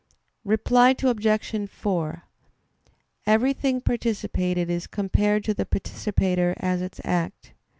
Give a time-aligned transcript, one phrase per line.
[0.53, 1.69] "]Reply Obj.
[1.69, 2.23] 4:
[3.27, 7.53] Everything participated is compared to the participator as its act.